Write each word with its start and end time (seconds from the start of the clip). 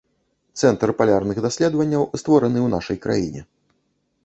Цэнтр 0.61 0.93
палярных 1.01 1.37
даследаванняў 1.47 2.03
створаны 2.23 2.59
ў 2.65 2.69
нашай 2.77 2.97
краіне. 3.07 3.41